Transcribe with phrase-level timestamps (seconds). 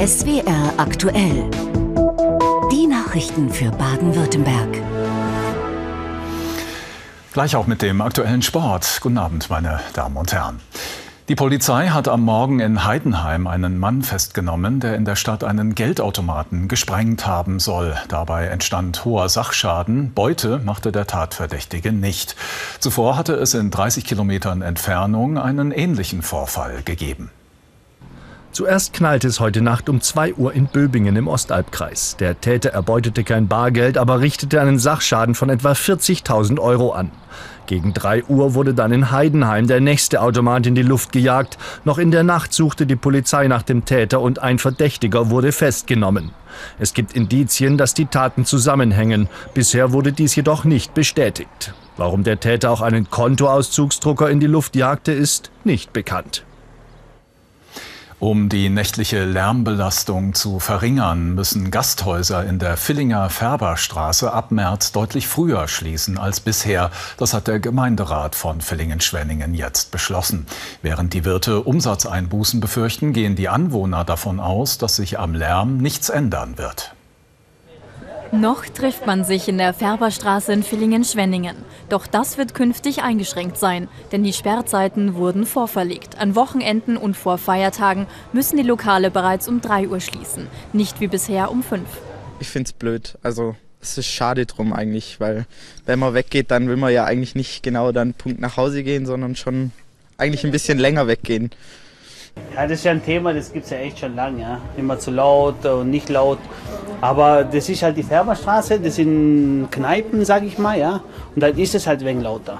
[0.00, 1.50] SWR aktuell.
[2.72, 4.78] Die Nachrichten für Baden-Württemberg.
[7.34, 9.00] Gleich auch mit dem aktuellen Sport.
[9.02, 10.58] Guten Abend, meine Damen und Herren.
[11.28, 15.74] Die Polizei hat am Morgen in Heidenheim einen Mann festgenommen, der in der Stadt einen
[15.74, 17.94] Geldautomaten gesprengt haben soll.
[18.08, 20.14] Dabei entstand hoher Sachschaden.
[20.14, 22.36] Beute machte der Tatverdächtige nicht.
[22.78, 27.30] Zuvor hatte es in 30 Kilometern Entfernung einen ähnlichen Vorfall gegeben.
[28.52, 32.16] Zuerst knallte es heute Nacht um 2 Uhr in Böbingen im Ostalbkreis.
[32.18, 37.12] Der Täter erbeutete kein Bargeld, aber richtete einen Sachschaden von etwa 40.000 Euro an.
[37.66, 41.58] Gegen 3 Uhr wurde dann in Heidenheim der nächste Automat in die Luft gejagt.
[41.84, 46.32] Noch in der Nacht suchte die Polizei nach dem Täter und ein Verdächtiger wurde festgenommen.
[46.80, 49.28] Es gibt Indizien, dass die Taten zusammenhängen.
[49.54, 51.72] Bisher wurde dies jedoch nicht bestätigt.
[51.96, 56.44] Warum der Täter auch einen Kontoauszugsdrucker in die Luft jagte, ist nicht bekannt.
[58.20, 65.26] Um die nächtliche Lärmbelastung zu verringern, müssen Gasthäuser in der Villinger Färberstraße ab März deutlich
[65.26, 66.90] früher schließen als bisher.
[67.16, 70.44] Das hat der Gemeinderat von Villingen-Schwenningen jetzt beschlossen.
[70.82, 76.10] Während die Wirte Umsatzeinbußen befürchten, gehen die Anwohner davon aus, dass sich am Lärm nichts
[76.10, 76.94] ändern wird.
[78.32, 81.56] Noch trifft man sich in der Färberstraße in Villingen-Schwenningen.
[81.88, 86.16] Doch das wird künftig eingeschränkt sein, denn die Sperrzeiten wurden vorverlegt.
[86.16, 91.08] An Wochenenden und vor Feiertagen müssen die Lokale bereits um 3 Uhr schließen, nicht wie
[91.08, 91.82] bisher um 5.
[92.38, 93.18] Ich finde es blöd.
[93.24, 95.44] Also es ist schade drum eigentlich, weil
[95.84, 99.06] wenn man weggeht, dann will man ja eigentlich nicht genau dann Punkt nach Hause gehen,
[99.06, 99.72] sondern schon
[100.18, 101.50] eigentlich ein bisschen länger weggehen.
[102.54, 104.42] Ja, das ist ja ein Thema, das gibt es ja echt schon lange.
[104.42, 104.60] Ja.
[104.76, 106.38] Immer zu laut und nicht laut.
[107.00, 111.02] Aber das ist halt die Färberstraße, das sind Kneipen, sag ich mal, ja.
[111.34, 112.58] Und dann ist es halt wegen lauter.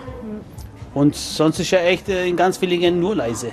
[0.94, 3.52] Und sonst ist ja echt äh, in ganz vielen nur leise.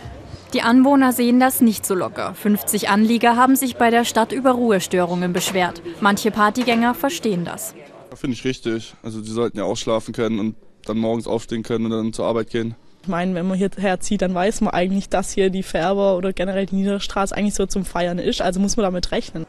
[0.54, 2.34] Die Anwohner sehen das nicht so locker.
[2.34, 5.82] 50 Anlieger haben sich bei der Stadt über Ruhestörungen beschwert.
[6.00, 7.76] Manche Partygänger verstehen das.
[8.16, 8.96] Finde ich richtig.
[9.04, 10.56] Also die sollten ja auch schlafen können und
[10.86, 12.76] dann morgens aufstehen können und dann zur Arbeit gehen.
[13.02, 16.34] Ich meine, wenn man hierher zieht, dann weiß man eigentlich, dass hier die Färber oder
[16.34, 18.42] generell die Niederstraße eigentlich so zum Feiern ist.
[18.42, 19.46] Also muss man damit rechnen.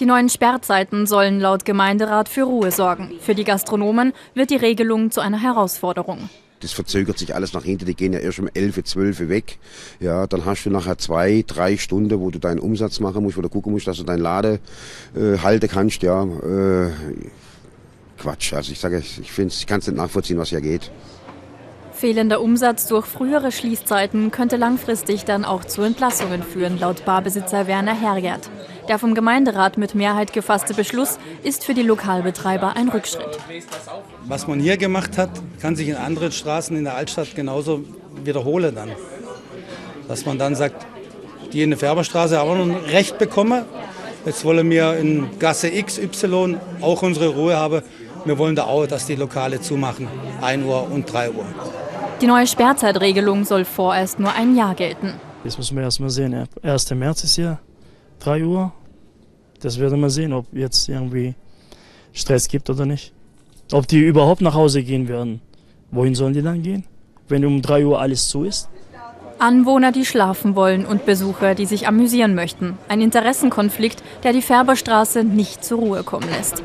[0.00, 3.12] Die neuen Sperrzeiten sollen laut Gemeinderat für Ruhe sorgen.
[3.20, 6.28] Für die Gastronomen wird die Regelung zu einer Herausforderung.
[6.58, 7.84] Das verzögert sich alles nach hinten.
[7.86, 9.58] Die gehen ja erst um 11, 12 weg.
[10.00, 13.42] Ja, dann hast du nachher zwei, drei Stunden, wo du deinen Umsatz machen musst, wo
[13.42, 14.58] du gucken musst, dass du deinen Lade
[15.14, 16.02] äh, halten kannst.
[16.02, 16.90] Ja, äh,
[18.18, 18.52] Quatsch.
[18.52, 20.90] Also ich sage, ich ich kann es nicht nachvollziehen, was hier geht.
[22.04, 27.98] Fehlender Umsatz durch frühere Schließzeiten könnte langfristig dann auch zu Entlassungen führen, laut Barbesitzer Werner
[27.98, 28.50] Hergert.
[28.88, 33.38] Der vom Gemeinderat mit Mehrheit gefasste Beschluss ist für die Lokalbetreiber ein Rückschritt.
[34.24, 35.30] Was man hier gemacht hat,
[35.62, 37.82] kann sich in anderen Straßen in der Altstadt genauso
[38.22, 38.90] wiederholen dann.
[40.06, 40.84] Dass man dann sagt,
[41.54, 43.64] die in der Färberstraße haben auch noch ein Recht bekommen.
[44.26, 47.80] Jetzt wollen wir in Gasse XY auch unsere Ruhe haben.
[48.26, 50.06] Wir wollen da auch, dass die Lokale zumachen,
[50.42, 51.46] 1 Uhr und 3 Uhr.
[52.20, 55.14] Die neue Sperrzeitregelung soll vorerst nur ein Jahr gelten.
[55.42, 56.48] Das müssen wir erst mal sehen.
[56.62, 56.90] 1.
[56.92, 57.58] März ist ja
[58.20, 58.72] 3 Uhr.
[59.60, 61.34] Das werden wir sehen, ob jetzt irgendwie
[62.12, 63.12] Stress gibt oder nicht.
[63.72, 65.40] Ob die überhaupt nach Hause gehen werden.
[65.90, 66.84] Wohin sollen die dann gehen?
[67.28, 68.68] Wenn um 3 Uhr alles zu ist?
[69.38, 72.78] Anwohner, die schlafen wollen und Besucher, die sich amüsieren möchten.
[72.88, 76.62] Ein Interessenkonflikt, der die Färberstraße nicht zur Ruhe kommen lässt.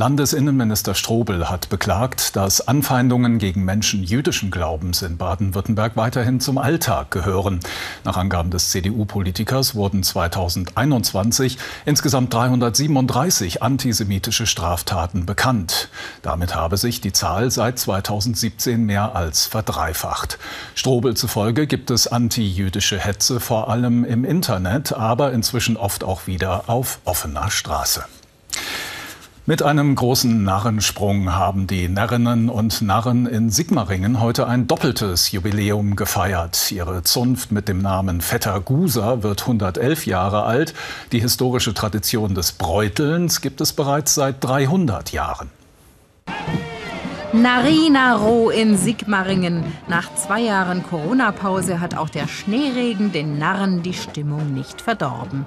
[0.00, 7.10] Landesinnenminister Strobel hat beklagt, dass Anfeindungen gegen Menschen jüdischen Glaubens in Baden-Württemberg weiterhin zum Alltag
[7.10, 7.60] gehören.
[8.02, 15.90] Nach Angaben des CDU-Politikers wurden 2021 insgesamt 337 antisemitische Straftaten bekannt.
[16.22, 20.38] Damit habe sich die Zahl seit 2017 mehr als verdreifacht.
[20.74, 26.70] Strobel zufolge gibt es antijüdische Hetze vor allem im Internet, aber inzwischen oft auch wieder
[26.70, 28.02] auf offener Straße.
[29.50, 35.96] Mit einem großen Narrensprung haben die Närrinnen und Narren in Sigmaringen heute ein doppeltes Jubiläum
[35.96, 36.70] gefeiert.
[36.70, 40.72] Ihre Zunft mit dem Namen Vetter Guser wird 111 Jahre alt.
[41.10, 45.50] Die historische Tradition des Bräutelns gibt es bereits seit 300 Jahren.
[47.32, 49.64] Narina Roh in Sigmaringen.
[49.88, 55.44] Nach zwei Jahren Corona-Pause hat auch der Schneeregen den Narren die Stimmung nicht verdorben.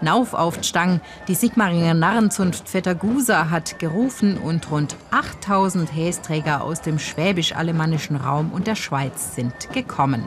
[0.00, 1.00] Nauf auf Stang.
[1.26, 8.52] Die Sigmaringer Narrenzunft Vetter Gusa hat gerufen und rund 8000 Hästräger aus dem schwäbisch-alemannischen Raum
[8.52, 10.26] und der Schweiz sind gekommen.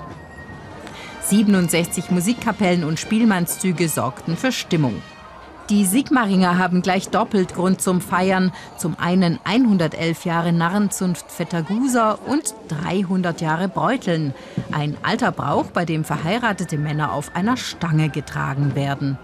[1.23, 5.01] 67 Musikkapellen und Spielmannszüge sorgten für Stimmung.
[5.69, 8.51] Die Sigmaringer haben gleich doppelt Grund zum Feiern.
[8.75, 14.33] Zum einen 111 Jahre Narrenzunft Vetterguser und 300 Jahre Beuteln.
[14.73, 19.17] Ein alter Brauch, bei dem verheiratete Männer auf einer Stange getragen werden.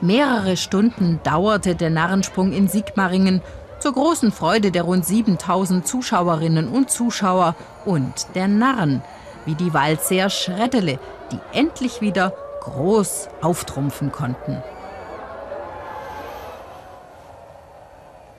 [0.00, 3.42] Mehrere Stunden dauerte der Narrensprung in Sigmaringen
[3.78, 9.02] zur großen Freude der rund 7000 Zuschauerinnen und Zuschauer und der Narren,
[9.46, 10.98] wie die Waldseer Schreddele,
[11.32, 14.62] die endlich wieder groß auftrumpfen konnten.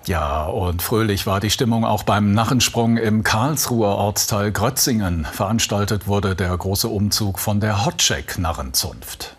[0.05, 5.25] Ja, und fröhlich war die Stimmung auch beim Narrensprung im Karlsruher Ortsteil Grötzingen.
[5.25, 9.35] Veranstaltet wurde der große Umzug von der Hotcheck-Narrenzunft.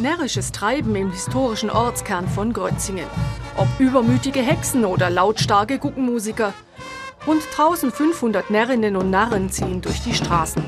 [0.00, 3.06] Närrisches Treiben im historischen Ortskern von Grötzingen.
[3.56, 6.54] Ob übermütige Hexen oder lautstarke Guckenmusiker.
[7.26, 10.62] Rund 1500 Närrinnen und Narren ziehen durch die Straßen.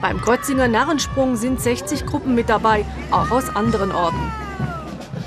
[0.00, 4.32] Beim Grötzinger Narrensprung sind 60 Gruppen mit dabei, auch aus anderen Orten.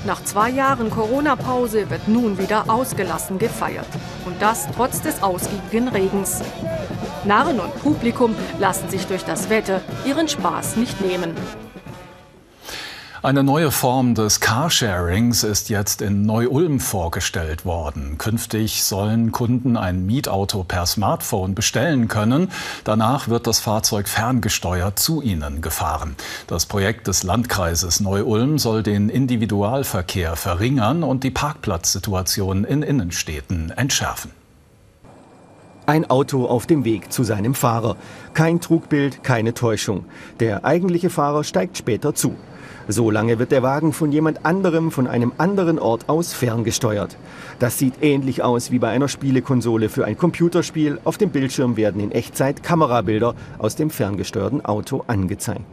[0.04, 3.88] Nach zwei Jahren Corona-Pause wird nun wieder ausgelassen gefeiert.
[4.26, 6.42] Und das trotz des ausgiebigen Regens.
[7.24, 11.34] Narren und Publikum lassen sich durch das Wetter ihren Spaß nicht nehmen.
[13.26, 18.18] Eine neue Form des Carsharings ist jetzt in Neu-Ulm vorgestellt worden.
[18.18, 22.52] Künftig sollen Kunden ein Mietauto per Smartphone bestellen können.
[22.84, 26.14] Danach wird das Fahrzeug ferngesteuert zu ihnen gefahren.
[26.46, 34.30] Das Projekt des Landkreises Neu-Ulm soll den Individualverkehr verringern und die Parkplatzsituation in Innenstädten entschärfen.
[35.88, 37.96] Ein Auto auf dem Weg zu seinem Fahrer.
[38.34, 40.04] Kein Trugbild, keine Täuschung.
[40.40, 42.34] Der eigentliche Fahrer steigt später zu.
[42.88, 47.16] Solange wird der Wagen von jemand anderem von einem anderen Ort aus ferngesteuert.
[47.60, 50.98] Das sieht ähnlich aus wie bei einer Spielekonsole für ein Computerspiel.
[51.04, 55.64] Auf dem Bildschirm werden in Echtzeit Kamerabilder aus dem ferngesteuerten Auto angezeigt.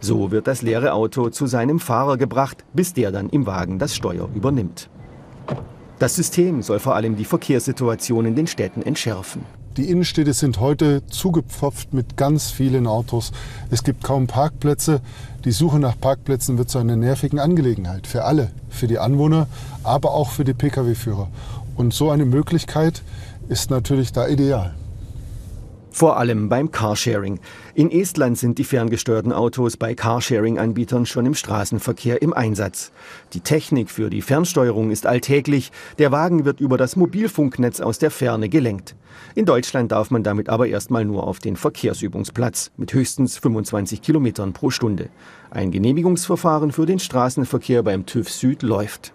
[0.00, 3.94] So wird das leere Auto zu seinem Fahrer gebracht, bis der dann im Wagen das
[3.94, 4.88] Steuer übernimmt.
[5.98, 9.57] Das System soll vor allem die Verkehrssituation in den Städten entschärfen.
[9.78, 13.30] Die Innenstädte sind heute zugepfropft mit ganz vielen Autos.
[13.70, 15.00] Es gibt kaum Parkplätze.
[15.44, 19.46] Die Suche nach Parkplätzen wird zu einer nervigen Angelegenheit für alle, für die Anwohner,
[19.84, 21.28] aber auch für die Pkw-Führer.
[21.76, 23.02] Und so eine Möglichkeit
[23.48, 24.74] ist natürlich da ideal.
[25.98, 27.40] Vor allem beim Carsharing.
[27.74, 32.92] In Estland sind die ferngesteuerten Autos bei Carsharing-Anbietern schon im Straßenverkehr im Einsatz.
[33.32, 35.72] Die Technik für die Fernsteuerung ist alltäglich.
[35.98, 38.94] Der Wagen wird über das Mobilfunknetz aus der Ferne gelenkt.
[39.34, 44.52] In Deutschland darf man damit aber erstmal nur auf den Verkehrsübungsplatz mit höchstens 25 Kilometern
[44.52, 45.08] pro Stunde.
[45.50, 49.14] Ein Genehmigungsverfahren für den Straßenverkehr beim TÜV Süd läuft.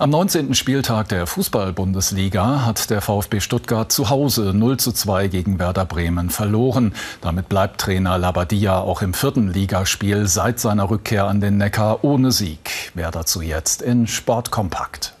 [0.00, 0.54] Am 19.
[0.54, 6.30] Spieltag der Fußball-Bundesliga hat der VfB Stuttgart zu Hause 0 zu 2 gegen Werder Bremen
[6.30, 6.94] verloren.
[7.20, 12.30] Damit bleibt Trainer Labadia auch im vierten Ligaspiel seit seiner Rückkehr an den Neckar ohne
[12.30, 12.92] Sieg.
[12.94, 15.17] Wer dazu jetzt in Sportkompakt.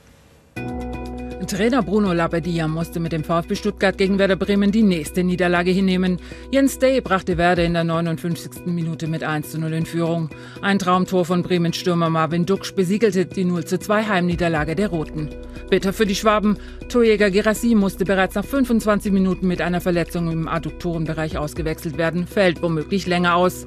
[1.48, 6.18] Trainer Bruno Labbadia musste mit dem VfB Stuttgart gegen Werder Bremen die nächste Niederlage hinnehmen.
[6.50, 8.66] Jens Day brachte Werder in der 59.
[8.66, 10.28] Minute mit 1 zu 0 in Führung.
[10.60, 15.30] Ein Traumtor von Bremen Stürmer Marvin Duksch besiegelte die 0 zu 2 Heimniederlage der Roten.
[15.70, 16.58] Bitter für die Schwaben.
[16.90, 22.62] Torjäger Gerassi musste bereits nach 25 Minuten mit einer Verletzung im Adduktorenbereich ausgewechselt werden, fällt
[22.62, 23.66] womöglich länger aus.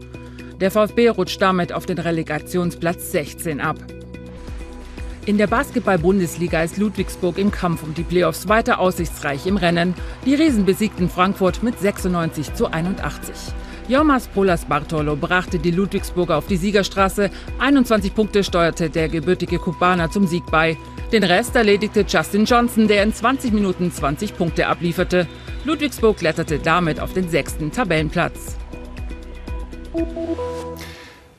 [0.59, 3.77] Der VfB rutscht damit auf den Relegationsplatz 16 ab.
[5.27, 9.93] In der Basketball-Bundesliga ist Ludwigsburg im Kampf um die Playoffs weiter aussichtsreich im Rennen.
[10.25, 13.53] Die Riesen besiegten Frankfurt mit 96 zu 81.
[13.87, 17.29] Jomas Polas Bartolo brachte die Ludwigsburger auf die Siegerstraße.
[17.59, 20.75] 21 Punkte steuerte der gebürtige Kubaner zum Sieg bei.
[21.11, 25.27] Den Rest erledigte Justin Johnson, der in 20 Minuten 20 Punkte ablieferte.
[25.65, 28.57] Ludwigsburg kletterte damit auf den sechsten Tabellenplatz.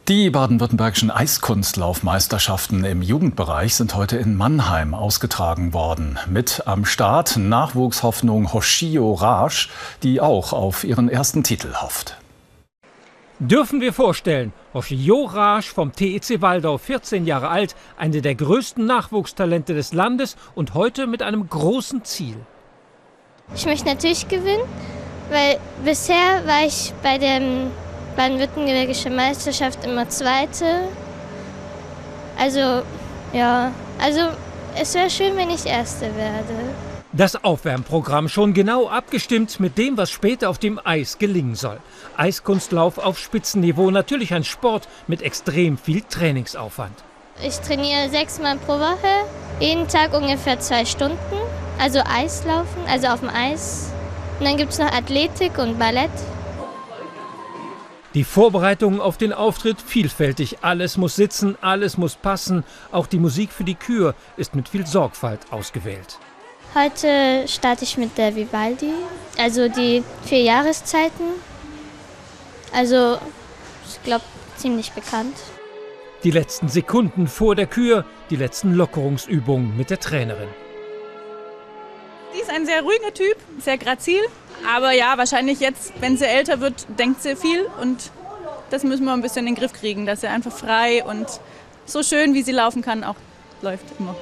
[0.09, 6.19] Die baden-württembergischen Eiskunstlaufmeisterschaften im Jugendbereich sind heute in Mannheim ausgetragen worden.
[6.29, 9.69] Mit am Start Nachwuchshoffnung Hoshio Raj,
[10.03, 12.17] die auch auf ihren ersten Titel hofft.
[13.39, 19.73] Dürfen wir vorstellen, Hoshio Raj vom TEC Waldau, 14 Jahre alt, eine der größten Nachwuchstalente
[19.73, 22.35] des Landes und heute mit einem großen Ziel.
[23.55, 24.65] Ich möchte natürlich gewinnen,
[25.31, 27.71] weil bisher war ich bei dem
[28.17, 30.89] baden-württembergische Meisterschaft immer Zweite.
[32.39, 32.83] Also,
[33.33, 34.21] ja, also
[34.81, 36.55] es wäre schön, wenn ich Erste werde.
[37.15, 41.79] Das Aufwärmprogramm schon genau abgestimmt mit dem, was später auf dem Eis gelingen soll.
[42.17, 46.95] Eiskunstlauf auf Spitzenniveau, natürlich ein Sport mit extrem viel Trainingsaufwand.
[47.47, 49.27] Ich trainiere sechsmal pro Woche,
[49.61, 51.19] jeden Tag ungefähr zwei Stunden.
[51.79, 53.93] Also Eislaufen, also auf dem Eis.
[54.39, 56.11] Und dann gibt es noch Athletik und Ballett.
[58.15, 60.59] Die Vorbereitungen auf den Auftritt vielfältig.
[60.61, 62.63] Alles muss sitzen, alles muss passen.
[62.91, 66.19] Auch die Musik für die Kür ist mit viel Sorgfalt ausgewählt.
[66.75, 68.93] Heute starte ich mit der Vivaldi,
[69.39, 71.25] also die vier Jahreszeiten.
[72.75, 73.19] Also,
[73.87, 74.25] ich glaube,
[74.57, 75.37] ziemlich bekannt.
[76.25, 80.49] Die letzten Sekunden vor der Kür, die letzten Lockerungsübungen mit der Trainerin.
[82.33, 84.21] Sie ist ein sehr ruhiger Typ, sehr grazil.
[84.75, 87.67] Aber ja, wahrscheinlich jetzt, wenn sie älter wird, denkt sie viel.
[87.81, 88.11] Und
[88.71, 91.27] das müssen wir ein bisschen in den Griff kriegen, dass sie einfach frei und
[91.85, 93.17] so schön, wie sie laufen kann, auch
[93.61, 94.17] läuft immer.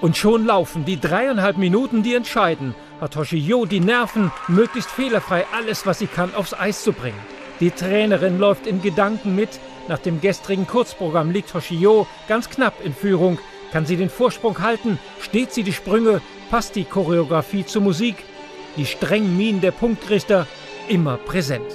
[0.00, 2.74] Und schon laufen die dreieinhalb Minuten, die entscheiden.
[3.00, 7.18] Hat Hoshio die Nerven, möglichst fehlerfrei alles, was sie kann, aufs Eis zu bringen.
[7.60, 9.60] Die Trainerin läuft in Gedanken mit.
[9.88, 13.38] Nach dem gestrigen Kurzprogramm liegt Hoshio ganz knapp in Führung.
[13.72, 14.98] Kann sie den Vorsprung halten?
[15.20, 16.20] Steht sie die Sprünge?
[16.54, 18.14] Passt die Choreografie zur Musik?
[18.76, 20.46] Die strengen Minen der Punktrichter
[20.86, 21.66] immer präsent.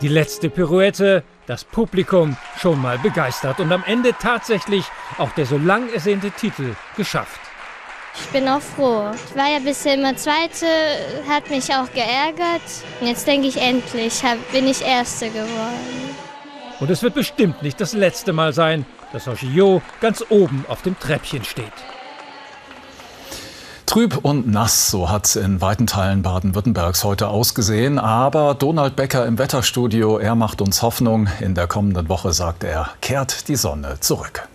[0.00, 4.86] Die letzte Pirouette, das Publikum schon mal begeistert und am Ende tatsächlich
[5.18, 7.38] auch der so lang ersehnte Titel geschafft.
[8.18, 9.10] Ich bin auch froh.
[9.28, 10.64] Ich war ja bisher immer Zweite,
[11.28, 12.62] hat mich auch geärgert.
[13.02, 16.14] Und jetzt denke ich endlich, bin ich Erste geworden.
[16.80, 20.98] Und es wird bestimmt nicht das letzte Mal sein, dass Hoshio ganz oben auf dem
[20.98, 21.74] Treppchen steht.
[23.96, 27.98] Trüb und nass, so hat es in weiten Teilen Baden-Württembergs heute ausgesehen.
[27.98, 31.28] Aber Donald Becker im Wetterstudio, er macht uns Hoffnung.
[31.40, 34.48] In der kommenden Woche, sagt er, kehrt die Sonne zurück.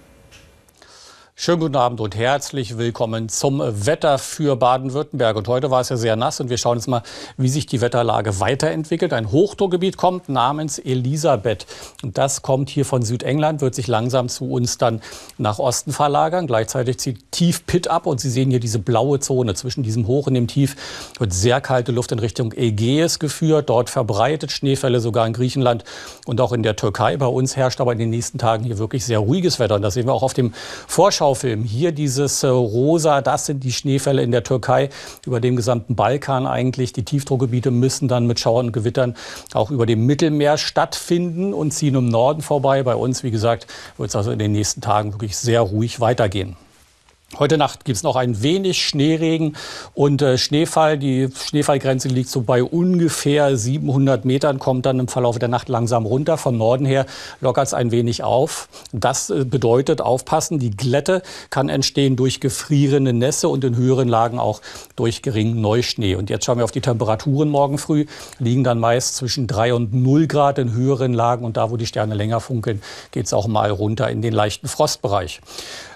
[1.43, 5.35] Schönen guten Abend und herzlich willkommen zum Wetter für Baden-Württemberg.
[5.35, 7.01] Und heute war es ja sehr nass und wir schauen jetzt mal,
[7.35, 9.11] wie sich die Wetterlage weiterentwickelt.
[9.11, 11.65] Ein Hochdruckgebiet kommt namens Elisabeth.
[12.03, 15.01] Und das kommt hier von Südengland, wird sich langsam zu uns dann
[15.39, 16.45] nach Osten verlagern.
[16.45, 20.27] Gleichzeitig zieht Tief Pitt ab und Sie sehen hier diese blaue Zone zwischen diesem Hoch
[20.27, 20.75] und dem Tief.
[21.17, 23.67] Wird sehr kalte Luft in Richtung Ägäis geführt.
[23.71, 25.85] Dort verbreitet Schneefälle sogar in Griechenland
[26.27, 27.17] und auch in der Türkei.
[27.17, 29.73] Bei uns herrscht aber in den nächsten Tagen hier wirklich sehr ruhiges Wetter.
[29.73, 30.53] Und das sehen wir auch auf dem
[30.85, 31.63] Vorschau Schaufilm.
[31.63, 34.89] Hier dieses äh, Rosa, das sind die Schneefälle in der Türkei,
[35.25, 36.91] über dem gesamten Balkan eigentlich.
[36.91, 39.15] Die Tiefdruckgebiete müssen dann mit Schauern und Gewittern
[39.53, 42.83] auch über dem Mittelmeer stattfinden und ziehen im Norden vorbei.
[42.83, 46.57] Bei uns, wie gesagt, wird es also in den nächsten Tagen wirklich sehr ruhig weitergehen.
[47.39, 49.55] Heute Nacht gibt es noch ein wenig Schneeregen
[49.93, 50.97] und äh, Schneefall.
[50.97, 56.05] Die Schneefallgrenze liegt so bei ungefähr 700 Metern, kommt dann im Verlauf der Nacht langsam
[56.05, 56.37] runter.
[56.37, 57.05] Von Norden her
[57.39, 58.67] lockert es ein wenig auf.
[58.91, 64.37] Das äh, bedeutet aufpassen, die Glätte kann entstehen durch gefrierende Nässe und in höheren Lagen
[64.37, 64.59] auch
[64.97, 66.15] durch geringen Neuschnee.
[66.15, 68.07] Und jetzt schauen wir auf die Temperaturen morgen früh.
[68.39, 71.87] Liegen dann meist zwischen 3 und 0 Grad in höheren Lagen und da, wo die
[71.87, 75.39] Sterne länger funkeln, geht es auch mal runter in den leichten Frostbereich.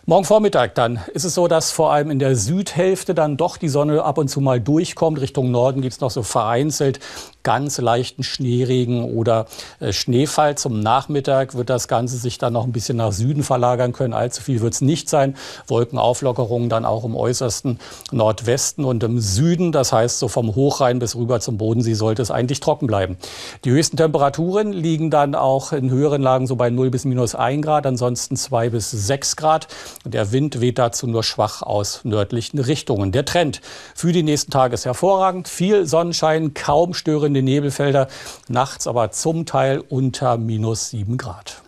[0.07, 3.69] Morgen Vormittag dann ist es so, dass vor allem in der Südhälfte dann doch die
[3.69, 5.19] Sonne ab und zu mal durchkommt.
[5.19, 6.99] Richtung Norden gibt es noch so vereinzelt
[7.45, 9.45] ganz leichten Schneeregen oder
[9.79, 10.57] äh, Schneefall.
[10.57, 14.13] Zum Nachmittag wird das Ganze sich dann noch ein bisschen nach Süden verlagern können.
[14.13, 15.37] Allzu viel wird es nicht sein.
[15.67, 17.79] Wolkenauflockerungen dann auch im äußersten
[18.11, 19.71] Nordwesten und im Süden.
[19.71, 23.15] Das heißt, so vom Hochrhein bis rüber zum Bodensee sollte es eigentlich trocken bleiben.
[23.63, 27.63] Die höchsten Temperaturen liegen dann auch in höheren Lagen so bei 0 bis minus 1
[27.63, 29.67] Grad, ansonsten 2 bis 6 Grad.
[30.03, 33.11] Der Wind weht dazu nur schwach aus nördlichen Richtungen.
[33.11, 33.61] Der Trend
[33.93, 35.47] für die nächsten Tage ist hervorragend.
[35.47, 38.07] Viel Sonnenschein, kaum störende die Nebelfelder,
[38.47, 41.61] nachts aber zum Teil unter minus 7 Grad.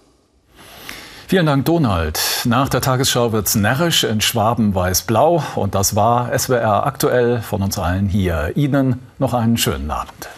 [1.27, 2.21] Vielen Dank, Donald.
[2.45, 5.43] Nach der Tagesschau wird es närrisch in Schwaben weiß-blau.
[5.55, 8.53] Und das war SWR aktuell von uns allen hier.
[8.55, 10.29] Ihnen noch einen schönen Abend.